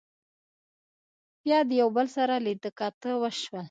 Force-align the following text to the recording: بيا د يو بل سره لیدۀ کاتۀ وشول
بيا 1.45 1.59
د 1.69 1.71
يو 1.81 1.87
بل 1.95 2.07
سره 2.15 2.35
لیدۀ 2.45 2.69
کاتۀ 2.79 3.11
وشول 3.21 3.59